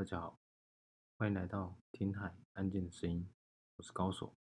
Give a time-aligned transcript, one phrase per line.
[0.00, 0.40] 大家好，
[1.18, 3.28] 欢迎来到听海安静的声音。
[3.76, 4.34] 我是高手，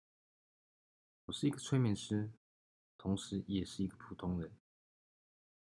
[1.26, 2.32] 我是一个催眠师，
[2.96, 4.56] 同时也是一个普通人。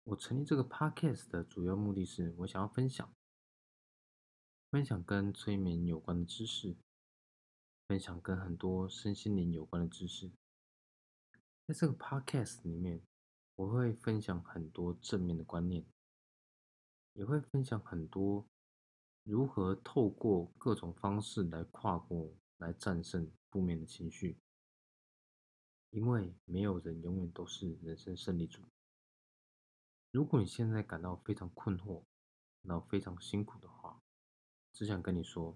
[0.03, 3.09] 我成立这个 podcast 的主要目的是，我想要分享，
[4.69, 6.75] 分享跟催眠有关的知识，
[7.87, 10.29] 分享跟很多身心灵有关的知识。
[11.67, 13.01] 在这个 podcast 里面，
[13.55, 15.85] 我会分享很多正面的观念，
[17.13, 18.45] 也会分享很多。
[19.29, 24.39] 如何透过各种方式来跨过、来战胜负面的情绪？
[25.91, 28.63] 因为没有人永远都是人生胜利组。
[30.09, 32.01] 如果你现在感到非常困惑、
[32.63, 34.01] 感到非常辛苦的话，
[34.73, 35.55] 只想跟你说，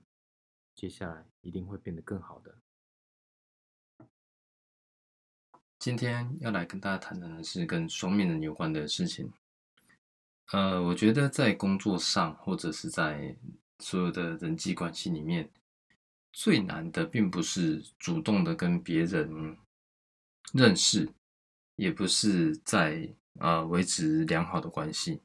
[0.75, 2.59] 接下来一定会变得更好的。
[5.79, 9.33] 今天要来跟大家谈谈的是跟双面人有关的事情。
[10.51, 13.35] 呃，我觉得在工作上或者是在
[13.79, 15.49] 所有的人际关系里面，
[16.31, 19.57] 最难的并不是主动的跟别人
[20.53, 21.11] 认识，
[21.75, 25.21] 也不是在呃维持良好的关系。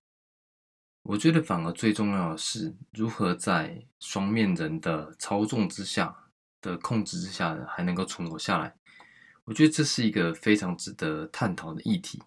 [1.02, 8.76] 我觉得反而最重要的是如何在双面人的操纵之下的控制之下，还能够存活下来。
[9.44, 12.22] 我觉得这是一个非常值得探讨的议题。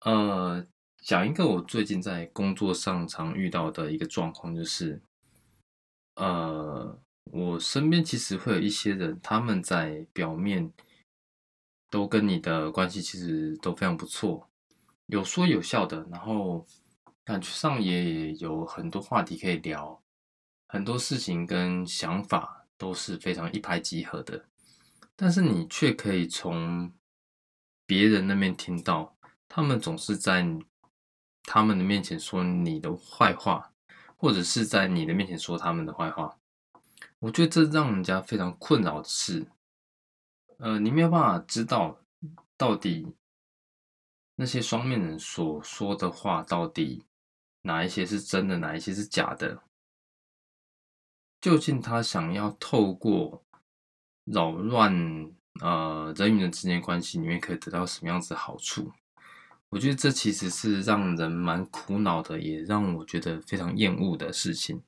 [0.00, 0.66] 呃。
[1.02, 5.02] 讲一个我最近在工作上常遇到的一个状况，就是，
[6.14, 6.96] 呃，
[7.32, 10.72] 我身边其实会有一些人，他们在表面
[11.90, 14.48] 都跟你的关系其实都非常不错，
[15.06, 16.64] 有说有笑的，然后
[17.24, 20.00] 感觉上也有很多话题可以聊，
[20.68, 24.44] 很多事情跟想法都是非常一拍即合的，
[25.16, 26.92] 但是你却可以从
[27.86, 29.16] 别人那边听到，
[29.48, 30.46] 他们总是在。
[31.44, 33.72] 他们的面前说你的坏话，
[34.16, 36.38] 或者是在你的面前说他们的坏话，
[37.18, 39.46] 我觉得这让人家非常困扰的是，
[40.58, 41.98] 呃，你没有办法知道
[42.56, 43.14] 到底
[44.36, 47.04] 那些双面人所说的话到底
[47.62, 49.62] 哪一些是真的，哪一些是假的，
[51.40, 53.44] 究竟他想要透过
[54.24, 54.92] 扰乱
[55.60, 58.92] 呃人与人之间关系里面可以得到什么样子的好处？
[59.72, 64.82] 我觉得这其实是让人蛮苦恼的，也让我觉得非常厌恶的事情。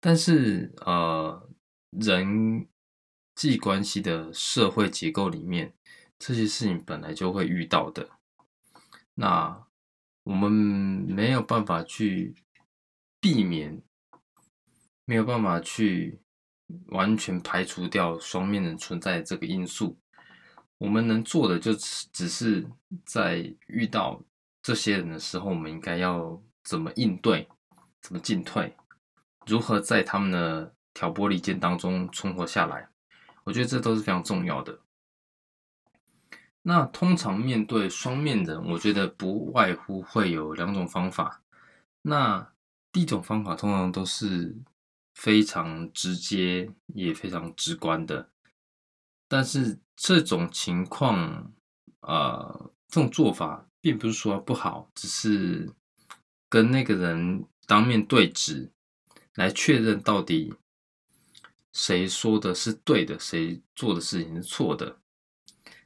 [0.00, 1.48] 但是，呃，
[1.90, 2.66] 人
[3.36, 5.72] 际关系的社会结构里面，
[6.18, 8.08] 这些事情本来就会遇到的。
[9.14, 9.64] 那
[10.24, 12.34] 我们没有办法去
[13.20, 13.80] 避免，
[15.04, 16.18] 没有办法去
[16.88, 19.96] 完全排除掉双面人存在这个因素。
[20.78, 22.66] 我们能做的就只只是
[23.04, 24.22] 在遇到
[24.62, 27.48] 这些人的时候，我们应该要怎么应对，
[28.02, 28.76] 怎么进退，
[29.46, 32.88] 如何在他们的挑拨离间当中存活下来。
[33.44, 34.80] 我觉得这都是非常重要的。
[36.62, 41.42] 那通常面对双面人，我觉得不外乎会有两种方法。
[42.02, 42.52] 那
[42.90, 44.56] 第一种方法通常都是
[45.14, 48.30] 非常直接，也非常直观的。
[49.28, 51.52] 但是这种情况，
[52.00, 55.72] 呃，这种做法并不是说不好，只是
[56.48, 58.70] 跟那个人当面对质，
[59.34, 60.54] 来确认到底
[61.72, 65.00] 谁说的是对的，谁做的事情是错的。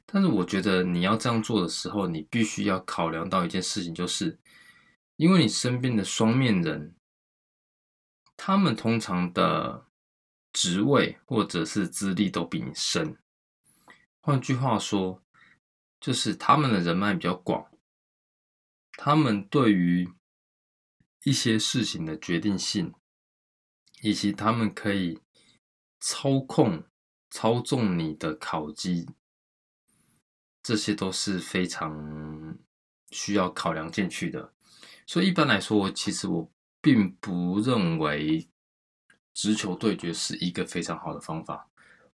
[0.05, 4.37] 但是我觉得你要这样做的时候，你必须要考量到一件事情，就是
[5.15, 6.93] 因为你身边的双面人，
[8.35, 9.85] 他们通常的
[10.51, 13.17] 职位或者是资历都比你深。
[14.21, 15.23] 换句话说，
[15.99, 17.71] 就是他们的人脉比较广，
[18.93, 20.07] 他们对于
[21.23, 22.93] 一些事情的决定性，
[24.01, 25.19] 以及他们可以
[25.99, 26.83] 操控、
[27.31, 29.09] 操纵你的考绩，
[30.61, 32.59] 这些都是非常
[33.09, 34.53] 需要考量进去的。
[35.07, 38.47] 所以一般来说，其实我并不认为
[39.33, 41.70] 直球对决是一个非常好的方法。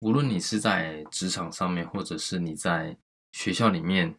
[0.06, 2.96] 无论你是在职场上面，或者是你在
[3.32, 4.16] 学校里面，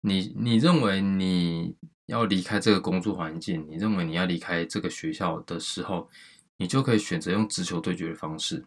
[0.00, 1.76] 你你认为你
[2.06, 6.10] 要离开这个工作环境，你认为你要离开这个学校的时候，
[6.56, 8.66] 你就可以选择用直球对决的方式。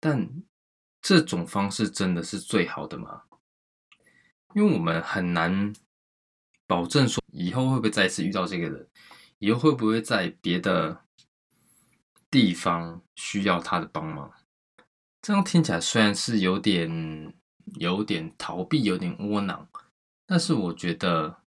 [0.00, 0.28] 但
[1.00, 3.22] 这种方式真的是最好的吗？
[4.56, 5.72] 因为我们很难
[6.66, 8.88] 保证说以后会不会再次遇到这个人，
[9.38, 11.04] 以后会不会在别的
[12.28, 14.28] 地方需要他的帮忙。
[15.28, 17.34] 这样听起来虽然是有点
[17.74, 19.68] 有点逃避，有点窝囊，
[20.24, 21.42] 但是我觉得，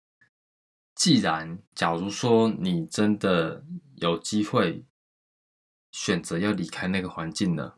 [0.97, 3.65] 既然假如说你真的
[3.95, 4.85] 有机会
[5.93, 7.77] 选择要离开那个环境了，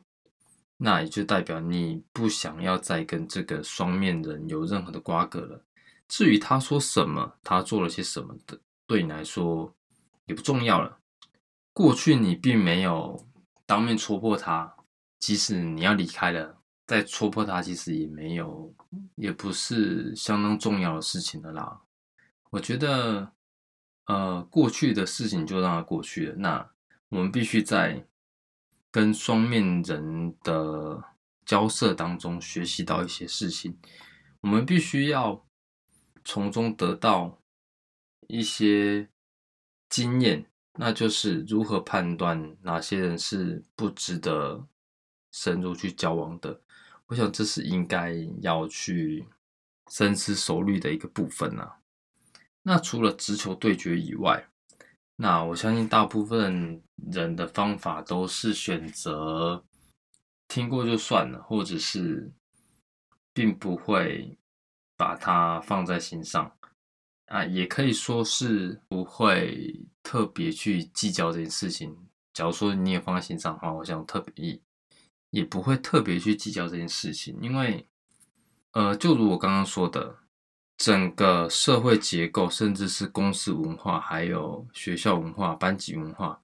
[0.79, 5.67] 那也就代表你不想要再跟这个双面人有任何的瓜葛了。
[6.09, 9.77] 至于他说什么，他做了些什么的，对你来说
[10.25, 11.01] 也不重要了。
[11.75, 13.29] 过去你并没有
[13.67, 14.77] 当面戳破他，
[15.21, 18.75] 即使你要离开了，再戳破他，其实也没有，
[19.15, 21.81] 也不是相当重要的事情的啦。
[22.51, 23.31] 我觉得，
[24.07, 26.35] 呃，过去的事情就让它过去了。
[26.37, 26.71] 那
[27.11, 28.05] 我们必须在
[28.91, 31.01] 跟双面人的
[31.47, 33.79] 交涉当中学习到一些事情，
[34.41, 35.47] 我们必须要。
[36.23, 37.41] 从中得到
[38.29, 39.09] 一些
[39.89, 40.45] 经验，
[40.75, 44.69] 那就是如何判断哪些人是不值得
[45.33, 46.61] 深入去交往的。
[47.07, 49.27] 我想这是应该要去
[49.89, 51.79] 深思熟虑的一个部分啊。
[52.63, 54.49] 那除了直球对决以外，
[55.17, 56.83] 那我相信大部分
[57.13, 59.65] 人的方法都是选择
[60.49, 62.33] 听过就算了，或者是
[63.33, 64.37] 并不会。
[65.01, 66.55] 把它放在心上
[67.25, 71.97] 啊，也可以说是不会特别去计较这件事情。
[72.35, 74.61] 假如说你也放在心上的话，我想特别
[75.31, 77.87] 也不会特别去计较这件事情，因为
[78.73, 80.19] 呃，就如我刚刚说的，
[80.77, 86.41] 整个社会结构，甚至是公司文化，还有学校文化、班级文化，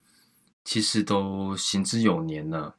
[0.65, 2.77] 其实都行之有年了。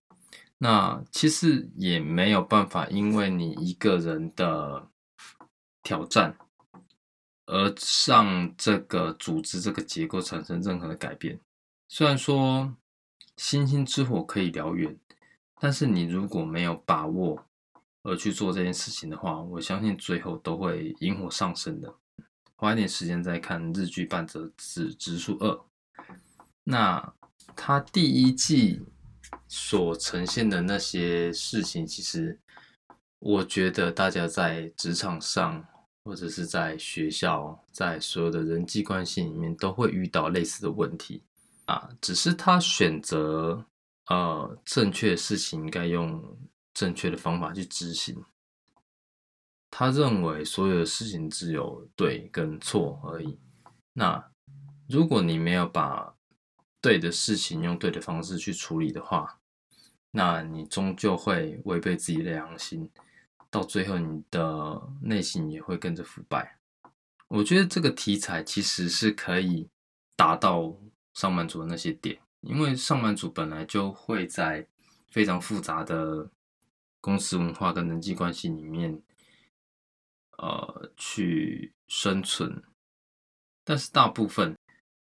[0.57, 4.88] 那其实也没有办法，因为你一个人的。
[5.83, 6.38] 挑战，
[7.45, 7.74] 而
[8.06, 11.39] 让这个组织这个结构产生任何的改变。
[11.88, 12.75] 虽然说
[13.38, 15.00] 星星之火可以燎原，
[15.59, 17.44] 但是你如果没有把握
[18.04, 21.94] 而去做这件事情的话，我相信最后都会引火上身的。
[22.56, 25.50] 花一点时间再看日剧《半泽直直树二》，
[26.63, 27.13] 那
[27.56, 28.81] 他第一季
[29.48, 32.39] 所呈现的那些事情，其实
[33.19, 35.65] 我觉得大家在职场上。
[36.07, 41.21] 或者是在学校，在所有的人际关系里面，都会遇到类似的问题
[41.65, 41.89] 啊。
[42.00, 43.65] 只是他选择
[44.07, 46.38] 呃正确的事情，应该用
[46.74, 48.24] 正确的方法去执行。
[49.69, 53.38] 他认为所有的事情只有对跟错而已。
[53.94, 54.31] 那
[54.88, 56.15] 如果你没有把
[56.80, 59.39] 对的事情用对的方式去处理的话，
[60.12, 62.89] 那你终究会违背自己的良心。
[63.50, 66.57] 到最后，你的内心也会跟着腐败。
[67.27, 69.68] 我觉得这个题材其实是可以
[70.15, 70.75] 达到
[71.13, 74.68] 上班族的那些点，因为上班族本来就会在
[75.10, 76.30] 非常复杂的
[77.01, 79.01] 公司文化跟人际关系里面，
[80.38, 82.63] 呃，去生存。
[83.63, 84.56] 但是大部分，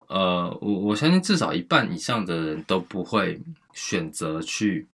[0.07, 3.41] 呃，我我相信至少一半以上的人都不会
[3.73, 4.87] 选择去，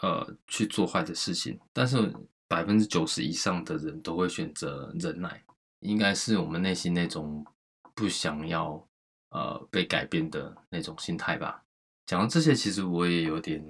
[0.00, 1.58] 呃，去做坏的事情。
[1.72, 2.12] 但是。
[2.48, 5.42] 百分之九十以上的人都会选择忍耐，
[5.78, 7.46] 应该是我们内心那种
[7.94, 8.86] 不想要
[9.32, 11.64] 呃被改变的那种心态吧。
[12.06, 13.60] 讲到这些，其实我也有点、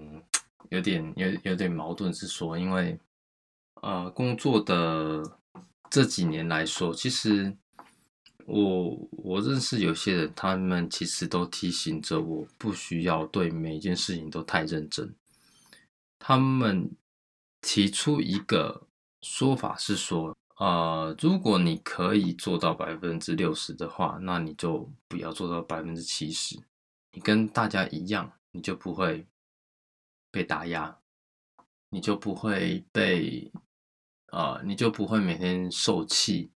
[0.68, 2.98] 有点、有有点矛盾，是说，因为
[3.80, 5.38] 呃工作的
[5.88, 7.56] 这几年来说，其实
[8.44, 15.14] 我我认识有些人，他们其实都提醒着我，不需要对每一件事情都太认真，
[16.18, 16.90] 他们。
[17.64, 18.88] 提出一个
[19.20, 26.56] 说法是说，呃，如果你可以做到百分之六十的话，那你就不要做到百分之七十，
[27.12, 29.26] 你跟大家一样，你就不会
[30.30, 30.96] 被打压，
[31.88, 33.50] 你就不会被，
[34.28, 36.50] 呃，你就不会每天受气，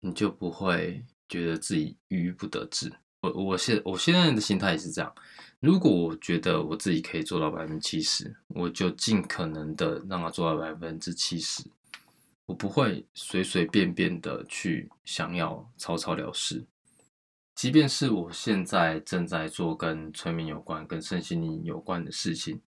[0.00, 2.92] 你就不会觉得自己郁郁不得志。
[3.20, 5.14] 我我现我现在的心态也是这样。
[5.60, 11.62] 如果我觉得我自己可以做到百分之七十，我就尽可能的让它做到百分之七十。
[12.46, 16.66] 我不会随随便便的去想要草草了事。
[17.54, 22.60] 即便是我现在正在做跟催眠有关、跟身心灵有关的事情，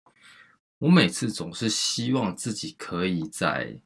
[0.77, 3.79] 我每次总是希望自己可以在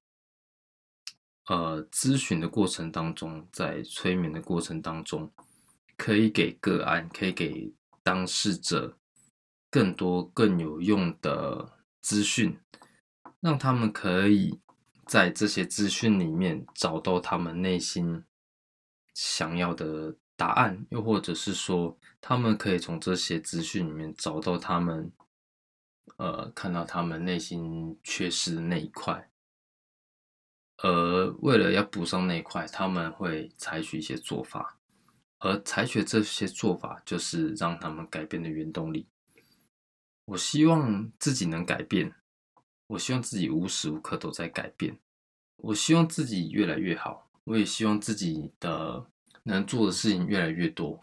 [1.47, 5.31] 呃咨询的过程当中，在催眠的过程当中。
[5.99, 8.99] 可以给个案，可以给当事者
[9.71, 12.55] 更多更有用的资讯，
[13.39, 14.59] 让他们可以
[15.07, 18.23] 在这些资讯里面找到他们内心
[19.13, 25.11] 想要的答案，又或者是说，他们可以从这些资讯里面找到他们，
[26.17, 29.29] 呃，看到他们内心缺失的那一块，
[30.77, 34.73] 而为了要补上那一块，他们会采取一些做法。
[35.39, 39.07] 而采取这些做法，就是让他们改变的原动力。
[40.25, 42.15] 我希望自己能改变，
[42.87, 44.97] 我希望自己无时无刻都在改变，
[45.57, 49.05] 我希望自己越来越好，我也希望自己的
[49.43, 50.99] 能做的事情越来越多，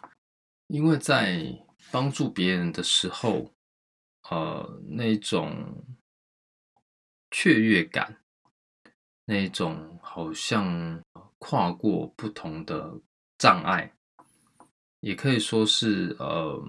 [0.69, 3.53] 因为在帮助别人的时候，
[4.31, 5.85] 呃，那种
[7.31, 8.23] 雀跃感，
[9.27, 11.03] 那种好像
[11.39, 12.99] 跨过不同的
[13.37, 13.93] 障碍，
[15.01, 16.67] 也可以说是呃，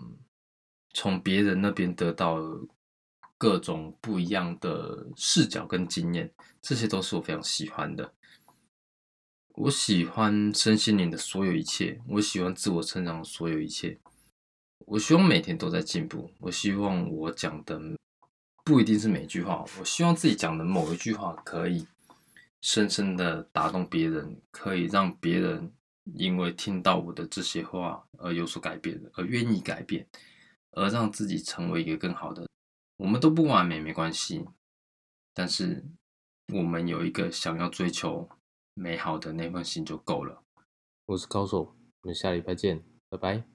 [0.93, 2.37] 从别人那边得到
[3.37, 8.13] 各种不一样的视角跟经验，这些都是我非常喜欢的。
[9.55, 13.97] 我喜欢身心灵的所有一切，我喜欢自我成长的所有一切。
[14.79, 16.29] 我希望每天都在进步。
[16.39, 17.79] 我希望我讲的
[18.63, 21.87] 不一定是每一句话，我希望自己讲的某一句话可以
[22.61, 25.71] 深深的打动别人，可以让别人
[26.15, 30.05] 因为听到我的这些话而有所改变，而愿意改变，
[30.71, 32.45] 而让自己成为一个更好的。
[32.97, 34.45] 我们都不完美，没关系，
[35.33, 35.83] 但是
[36.53, 38.29] 我们有一个想要追求。
[38.77, 40.43] 美好的那份心就够了。
[41.05, 43.54] 我是高手，我们下礼拜见，拜拜。